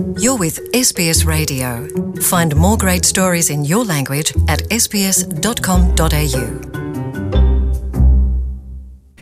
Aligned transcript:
You're 0.00 0.38
with 0.38 0.58
SBS 0.72 1.26
Radio. 1.26 1.86
Find 2.22 2.56
more 2.56 2.78
great 2.78 3.04
stories 3.04 3.50
in 3.50 3.64
your 3.64 3.84
language 3.84 4.32
at 4.48 4.62
sbs.com.au. 4.70 6.10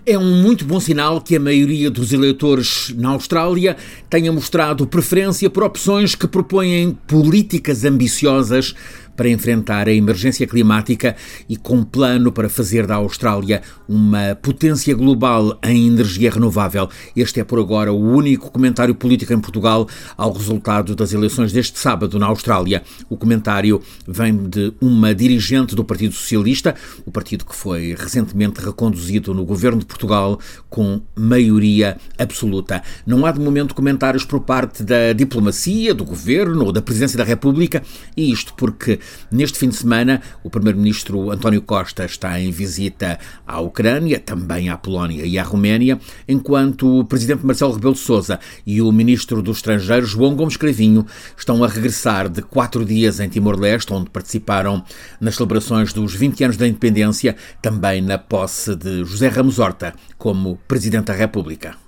É 0.07 0.17
um 0.17 0.41
muito 0.41 0.65
bom 0.65 0.79
sinal 0.79 1.21
que 1.21 1.35
a 1.35 1.41
maioria 1.41 1.91
dos 1.91 2.13
eleitores 2.13 2.95
na 2.97 3.09
Austrália 3.09 3.77
tenha 4.09 4.31
mostrado 4.31 4.87
preferência 4.87 5.51
por 5.51 5.65
opções 5.65 6.15
que 6.15 6.29
propõem 6.29 6.97
políticas 7.09 7.85
ambiciosas 7.85 8.73
para 9.19 9.29
enfrentar 9.29 9.89
a 9.89 9.93
emergência 9.93 10.47
climática 10.47 11.17
e 11.49 11.57
com 11.57 11.79
um 11.79 11.85
plano 11.85 12.31
para 12.31 12.49
fazer 12.49 12.87
da 12.87 12.95
Austrália 12.95 13.63
uma 13.89 14.39
potência 14.41 14.95
global 14.95 15.59
em 15.61 15.89
energia 15.89 16.31
renovável. 16.31 16.89
Este 17.17 17.41
é 17.41 17.45
por 17.45 17.59
agora 17.59 17.93
o 17.93 18.01
único 18.01 18.49
comentário 18.49 18.95
político 18.95 19.33
em 19.33 19.41
Portugal 19.41 19.89
ao 20.17 20.33
resultado 20.33 20.95
das 20.95 21.13
eleições 21.13 21.53
deste 21.53 21.81
sábado 21.81 22.17
na 22.17 22.27
Austrália. 22.27 22.85
O 23.11 23.17
comentário 23.17 23.83
vem 24.07 24.37
de 24.37 24.73
uma 24.81 25.13
dirigente 25.13 25.75
do 25.75 25.85
Partido 25.85 26.15
Socialista, 26.15 26.77
o 27.05 27.11
partido 27.11 27.45
que 27.45 27.57
foi 27.57 27.97
recentemente 27.99 28.61
reconduzido 28.61 29.35
no 29.35 29.45
governo 29.45 29.81
de 29.81 29.87
Portugal 29.87 30.39
com 30.71 31.01
maioria 31.17 31.97
absoluta. 32.17 32.85
Não 33.05 33.27
há 33.27 33.33
de 33.33 33.41
momento 33.41 33.75
comentários 33.75 34.25
por 34.25 34.43
parte 34.43 34.85
da 34.85 35.13
diplomacia, 35.13 35.93
do 35.93 36.05
governo 36.05 36.67
ou 36.67 36.73
da 36.73 36.81
presidência 36.81 37.19
da 37.19 37.25
República, 37.25 37.83
e 38.17 38.31
isto 38.31 38.55
porque 38.55 39.01
Neste 39.31 39.59
fim 39.59 39.69
de 39.69 39.77
semana, 39.77 40.23
o 40.43 40.51
primeiro-ministro 40.51 41.31
António 41.31 41.63
Costa 41.63 42.05
está 42.05 42.41
em 42.41 42.51
visita 42.51 43.19
à 43.47 43.61
Ucrânia, 43.61 44.19
também 44.19 44.71
à 44.71 44.77
Polónia 44.77 45.25
e 45.25 45.39
à 45.39 45.43
Roménia, 45.43 45.99
enquanto 46.27 47.01
o 47.01 47.05
presidente 47.05 47.45
Marcelo 47.45 47.73
Rebelo 47.73 47.97
Sousa 47.97 48.41
e 48.67 48.81
o 48.81 48.91
ministro 48.93 49.43
dos 49.43 49.59
Estrangeiros 49.59 50.11
João 50.11 50.35
Gomes 50.35 50.57
Cravinho 50.57 51.07
estão 51.37 51.63
a 51.63 51.69
regressar 51.69 52.29
de 52.29 52.43
quatro 52.43 52.85
dias 52.85 53.21
em 53.21 53.29
Timor-Leste, 53.29 53.93
onde 53.93 54.11
participaram 54.11 54.85
nas 55.21 55.37
celebrações 55.37 55.93
dos 55.93 56.15
20 56.15 56.45
anos 56.45 56.57
da 56.57 56.67
independência, 56.67 57.37
também 57.61 58.01
na 58.01 58.19
posse 58.19 58.75
de 58.75 59.05
José 59.05 59.29
Ramos 59.29 59.59
Horta 59.59 59.95
como 60.17 60.59
presidente 60.67 61.07
da 61.07 61.15
República. 61.15 61.88